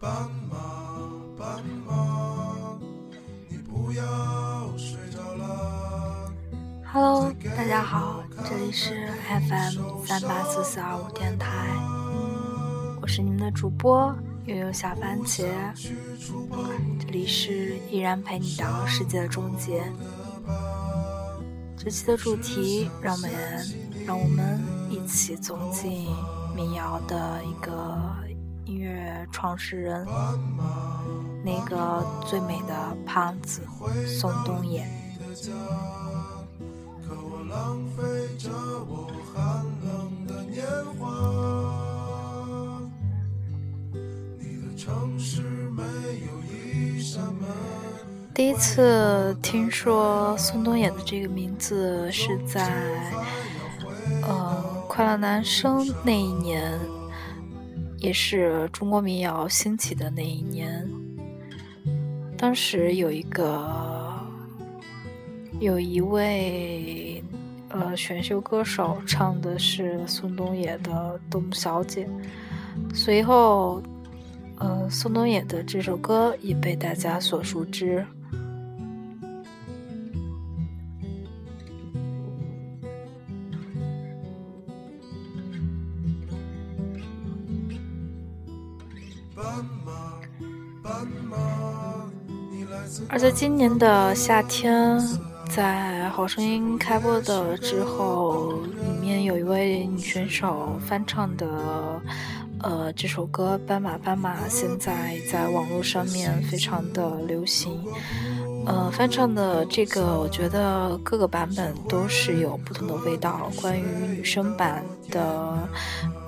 [0.00, 0.12] 斑
[0.48, 0.56] 马，
[1.36, 2.78] 斑马，
[3.48, 4.04] 你不要
[4.76, 6.32] 睡着了。
[6.92, 11.50] Hello，大家好，这里是 FM 三八四四二五电台，
[13.02, 14.14] 我是你们的主播
[14.44, 15.48] 悠悠小番茄，
[17.00, 19.82] 这里是依然陪你到世界的终结。
[21.76, 23.32] 这期的主题，让我们
[24.06, 26.06] 让我们一起走进
[26.54, 28.14] 民谣的一个
[28.68, 30.06] 音乐创始人，
[31.42, 33.62] 那个最美的胖子
[34.06, 34.86] 宋冬野。
[37.02, 38.02] 可我浪费
[38.36, 38.50] 着
[38.86, 40.66] 我寒冷的年
[40.98, 41.08] 华。
[44.38, 45.40] 你的城市
[45.70, 47.48] 没有一扇门。
[48.34, 52.70] 第一次听说宋冬野的这个名字是在，
[54.24, 56.78] 呃，快乐男声那一年，
[57.98, 60.88] 也是中国民谣兴起的那一年。
[62.36, 63.68] 当时有一个，
[65.58, 67.22] 有一位，
[67.68, 70.92] 呃，选秀歌手唱的是宋冬野的
[71.28, 72.08] 《董小姐》，
[72.94, 73.82] 随后，
[74.58, 78.06] 呃，宋冬野的这首歌也被大家所熟知。
[93.08, 94.98] 而在今年的夏天，
[95.48, 101.46] 在《好声音》开播的之后，里面有一位女选手翻唱的，
[102.62, 107.84] 呃，这首歌《斑马斑马》，现在在网络上面非常的流行。
[108.66, 113.50] 呃，翻唱的这个，我觉得各个版本都是有不同的味道。
[113.56, 115.68] 关于女生版的，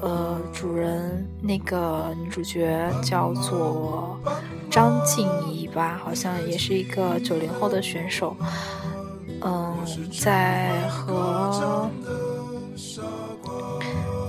[0.00, 4.18] 呃，主人那个女主角叫做
[4.70, 8.36] 张婧仪吧，好像也是一个九零后的选手。
[9.40, 9.76] 嗯，
[10.20, 11.88] 在和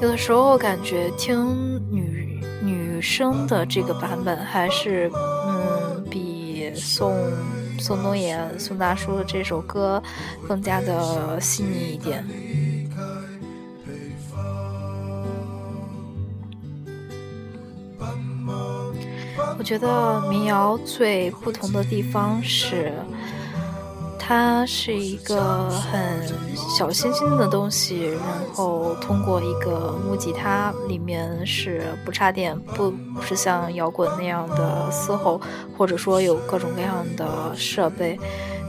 [0.02, 5.12] 有的时候感觉听女女生的这个版本还是
[5.48, 7.16] 嗯比宋。
[7.82, 10.04] 宋冬野、宋大叔的这首歌
[10.46, 12.28] 更加的细腻一点。
[19.60, 22.92] 我觉得民谣最不同的地方是。
[24.32, 26.00] 它是一个很
[26.56, 28.22] 小清新的东西，然
[28.54, 35.42] 后通过一个木吉他，里面是不插电，不不是像摇滚那样的嘶吼，
[35.76, 37.26] 或者说有各种各样的
[37.56, 38.20] 设备。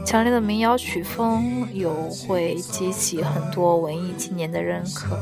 [0.03, 1.93] 强烈的民谣曲风有
[2.27, 5.15] 会激起很多文艺青年的认可。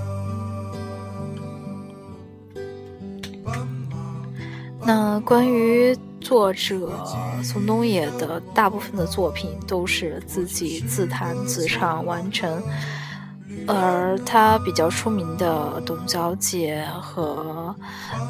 [4.89, 5.95] 那关于。
[6.19, 6.91] 作者
[7.41, 12.61] 宋冬野的大部分的作品都是自己自弹自唱完成，
[13.65, 17.73] 而他比较出名的《董小姐》和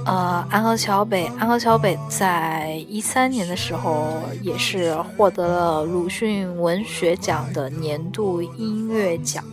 [0.06, 4.06] 呃《安河桥北》，《安河桥北》在一三年的时候
[4.44, 9.44] 也是获得了鲁迅文学奖的年度音乐奖。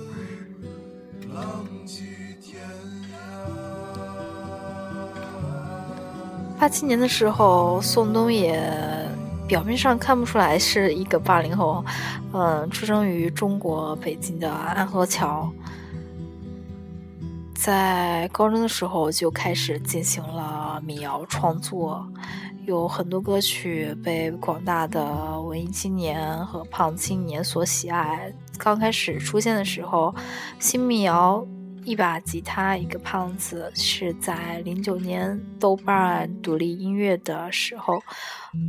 [6.59, 8.61] 八七年的时候，宋冬野
[9.47, 11.85] 表面上看不出来是一个八零后，
[12.33, 15.53] 嗯，出生于中国北京的安河桥，
[17.55, 22.05] 在高中的时候就开始进行了民谣创作，
[22.65, 28.33] 有很多歌曲被广大的文艺青年和胖青年所喜爱。
[28.57, 30.15] 刚开始出现的时候，
[30.59, 31.47] 新民谣。
[31.87, 38.03] 一把吉他，一个胖子，是在零九年豆瓣独立音乐的时候，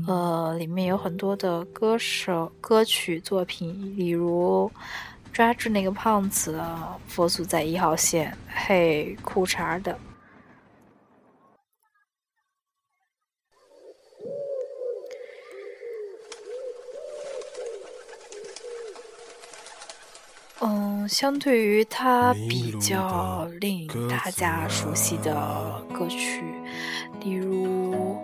[0.07, 4.71] 呃，里面有很多的歌手歌曲作品，例如
[5.33, 6.61] 抓住那个胖子，
[7.07, 9.97] 佛祖在一号线，嘿，裤衩等。
[21.07, 26.43] 嗯，相对于他比较令大家熟悉的歌曲，
[27.21, 27.93] 例如《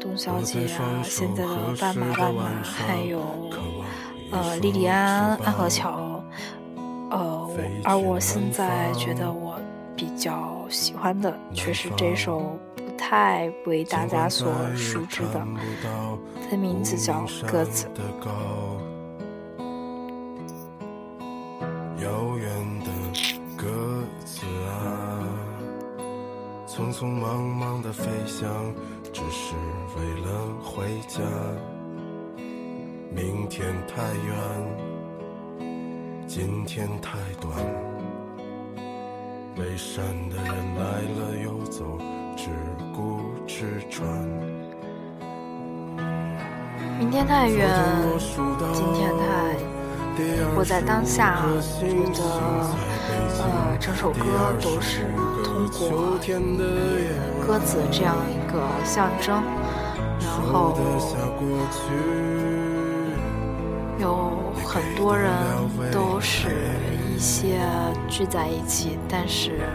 [0.00, 1.50] 董小姐》啊，现在的
[1.80, 3.20] 《斑马斑马》，还有
[4.32, 6.22] 呃《莉莉安》《安河桥》，
[7.10, 7.50] 呃，
[7.84, 9.56] 而我现在觉得我
[9.96, 15.46] 比较喜欢的，却是这首不太为大家所熟知的，
[16.42, 17.86] 它的名字叫《鸽子》。
[26.94, 28.72] 匆匆忙忙的飞翔，
[29.12, 29.56] 只是
[29.96, 30.28] 为了
[30.62, 31.18] 回家。
[33.10, 34.36] 明天太远，
[36.28, 37.52] 今天太短。
[39.56, 41.98] 背山的人来了又走，
[42.36, 42.48] 只
[42.94, 44.08] 顾吃穿。
[47.00, 47.68] 明天太远，
[48.72, 49.56] 今天太，
[50.56, 51.42] 我在当下
[51.80, 52.22] 觉得，
[53.40, 54.20] 呃，整首歌
[54.60, 55.06] 都是
[55.42, 56.16] 通过
[57.46, 59.42] 鸽子这样一个象征，
[60.20, 60.76] 然后
[63.98, 65.32] 有很多人
[65.90, 66.48] 都是
[67.14, 67.58] 一些
[68.08, 69.68] 聚在一起，但是。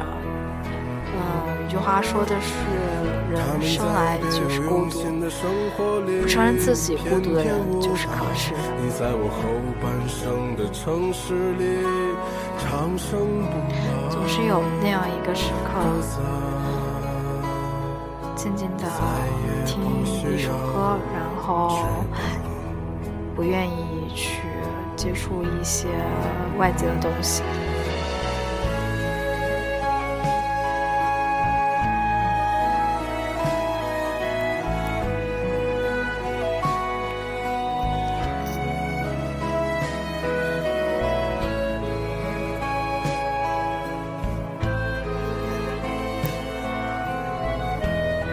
[1.16, 1.20] 嗯，
[1.64, 2.54] 有句话说的是，
[3.32, 5.04] 人生来就是孤独，
[6.22, 8.54] 不承认自己孤独的人就是可耻。
[14.10, 15.72] 总是有那样一个时刻，
[18.36, 18.84] 静静的
[19.66, 21.86] 听一首歌，然后
[23.36, 24.42] 不愿意去
[24.96, 25.88] 接触一些
[26.58, 27.44] 外界的东西。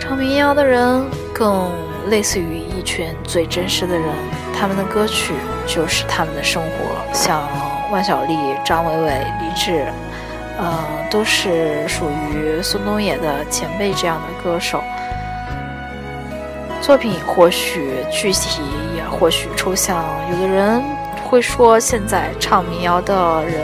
[0.06, 1.05] 唱民谣的人
[1.35, 1.69] 更
[2.11, 4.08] 类似于一群最真实的人，
[4.56, 5.35] 他们的歌曲
[5.67, 7.12] 就是他们的生活。
[7.12, 7.43] 像
[7.91, 9.85] 万晓利、张伟伟、李志，
[10.61, 14.81] 呃，都是属于宋冬野的前辈这样的歌手。
[16.81, 18.62] 作品或许具体，
[18.94, 20.05] 也或许抽象。
[20.31, 20.81] 有的人
[21.25, 23.61] 会说，现在唱民谣的人，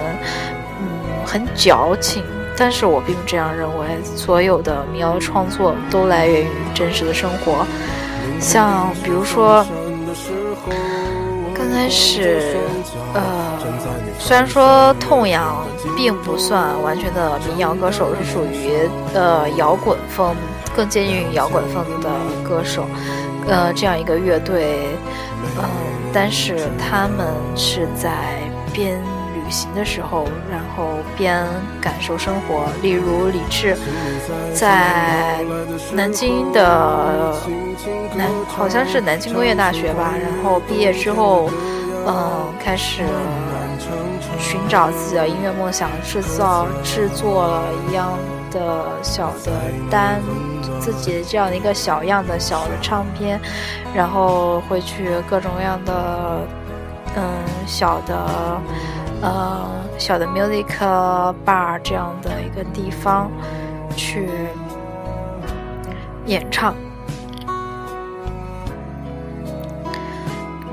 [0.81, 2.25] 嗯，很矫情。
[2.57, 7.67] 但是我并不这样认为，所有的民谣创作都来源于真实的生活。
[8.39, 9.65] 像比如说，
[11.55, 12.57] 刚开始，
[13.15, 13.23] 呃，
[14.19, 15.65] 虽然说痛仰
[15.97, 20.35] 并不算完全的民谣歌手，是属于呃摇滚风，
[20.77, 22.09] 更接近于摇滚风的
[22.43, 22.85] 歌手，
[23.49, 24.89] 呃，这样一个乐队，
[25.59, 25.65] 嗯，
[26.13, 27.27] 但是他们
[27.57, 28.11] 是在
[28.73, 29.01] 编。
[29.53, 31.47] 行的时候，然后边
[31.81, 32.65] 感受生活。
[32.81, 33.77] 例如李志
[34.55, 35.45] 在
[35.93, 37.37] 南京的
[38.17, 40.15] 南，好像是南京工业大学吧。
[40.21, 41.51] 然后毕业之后，
[42.07, 43.05] 嗯，开始
[44.39, 48.19] 寻找自己的音乐梦想，制造制作了一样
[48.51, 49.53] 的小的
[49.91, 50.21] 单，
[50.81, 53.39] 自己这样的一个小样的小的唱片，
[53.95, 56.41] 然后会去各种各样的
[57.17, 57.23] 嗯
[57.67, 58.17] 小的。
[59.23, 59.65] 呃，
[59.99, 60.67] 小的 music
[61.47, 63.31] bar 这样的一个地方
[63.97, 64.29] 去
[66.27, 66.75] 演唱，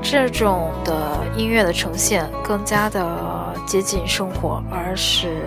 [0.02, 5.46] 这种的音乐的呈现更加的接近生活，而是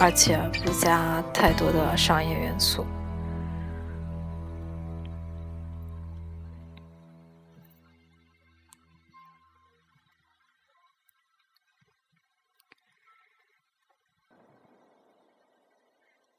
[0.00, 2.84] 而且不加太多的商业元素。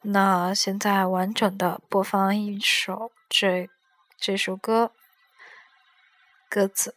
[0.05, 3.69] 那现在完整的播放一首这
[4.17, 4.91] 这首歌，
[6.49, 6.93] 鸽子。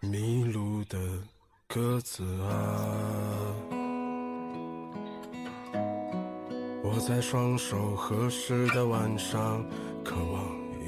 [0.00, 0.98] 迷路的
[1.66, 3.52] 鸽子啊，
[6.82, 9.62] 我在双手合十的晚上。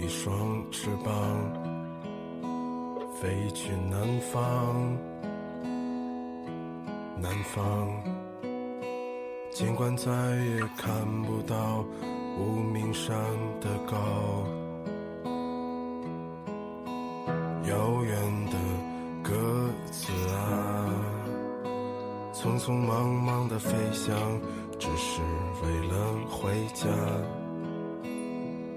[0.01, 1.13] 一双翅膀，
[3.21, 4.97] 飞去南方，
[7.21, 7.89] 南方。
[9.51, 11.85] 尽管再也看不到
[12.39, 13.13] 无名山
[13.61, 13.99] 的高，
[17.69, 18.57] 遥远的
[19.25, 19.35] 鸽
[19.91, 20.95] 子啊，
[22.33, 24.17] 匆匆忙忙的飞翔，
[24.79, 25.21] 只是
[25.65, 26.87] 为了回家。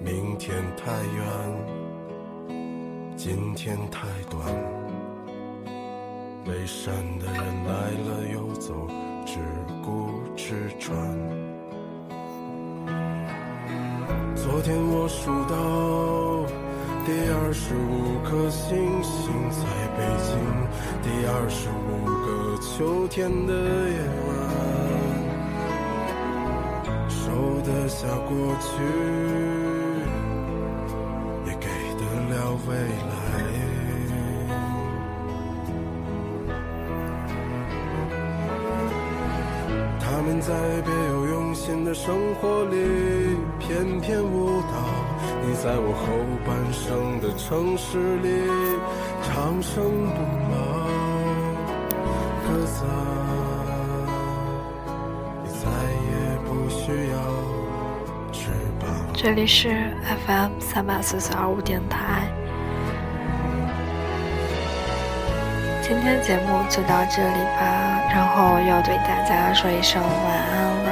[0.04, 1.24] 明天太远，
[3.16, 4.44] 今天太短。
[6.44, 8.74] 背山的人来了又走，
[9.28, 9.38] 只
[9.86, 10.98] 顾吃穿。
[14.36, 16.48] 昨天我数到
[17.06, 19.64] 第二十五颗星星，在
[19.96, 20.34] 北京，
[21.04, 21.90] 第二十五
[22.26, 23.54] 个秋天的
[23.88, 24.30] 夜晚，
[27.08, 29.61] 收得下过去。
[32.32, 32.74] 聊未
[33.12, 33.14] 来。
[40.00, 40.54] 他们在
[40.86, 42.78] 别有用心的生活里
[43.60, 44.76] 翩翩舞蹈，
[45.46, 46.08] 你在我后
[46.46, 48.30] 半生的城市里
[49.24, 49.84] 长生
[50.16, 50.18] 不
[50.52, 50.56] 老。
[52.48, 53.51] 格在。
[59.24, 59.70] 这里是
[60.26, 62.24] FM 三八四四二五电台。
[65.80, 70.90] 今天节目就到这里吧，然后要对大家说一声晚安了。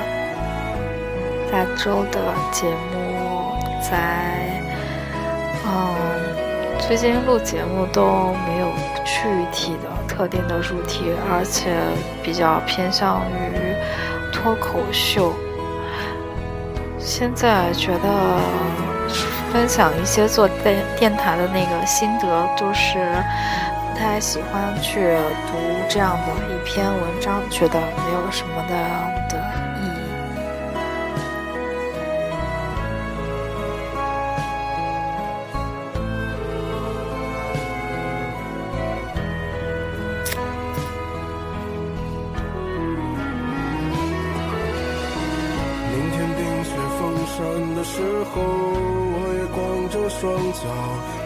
[1.52, 2.22] 下周的
[2.52, 4.62] 节目在，
[5.66, 8.68] 嗯，最近录节目都没有
[9.04, 11.72] 具体的特定的主题，而且
[12.22, 13.74] 比较偏向于
[14.32, 15.34] 脱口秀。
[17.20, 18.40] 现在觉得
[19.52, 22.98] 分享一些做电电台的那个心得，就是
[23.92, 25.18] 不太喜欢去
[25.52, 25.58] 读
[25.90, 29.29] 这样的一篇文章，觉得没有什么的
[47.80, 49.58] 的时候，我也光
[49.90, 50.20] 着双
[50.52, 50.68] 脚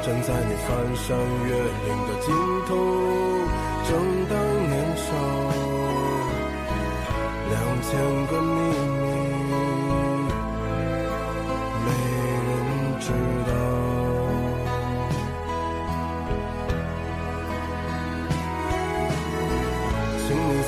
[0.03, 1.17] 站在你翻山
[1.47, 2.29] 越岭的尽
[2.67, 2.69] 头，
[3.89, 3.91] 正
[4.29, 4.37] 当
[4.69, 5.09] 年少，
[7.49, 7.89] 两千
[8.27, 8.53] 个秘
[9.01, 9.03] 密，
[11.85, 11.87] 没
[12.45, 12.49] 人
[12.99, 13.09] 知
[13.49, 13.82] 道。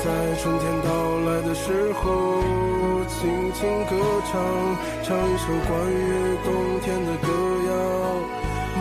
[0.04, 0.88] 在春天到
[1.26, 2.04] 来的时候，
[3.08, 3.96] 轻轻歌
[4.30, 4.32] 唱，
[5.02, 7.26] 唱一首关于冬天的歌
[7.66, 7.72] 谣，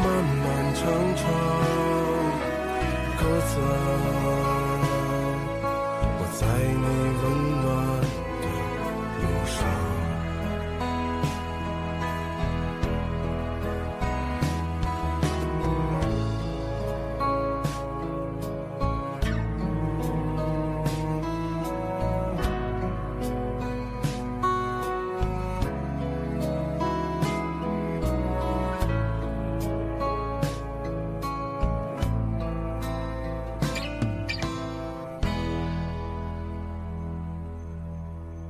[0.04, 0.06] 漫
[0.44, 0.46] 漫
[0.76, 0.84] 长
[1.16, 1.24] 长，
[3.18, 4.45] 鸽子啊。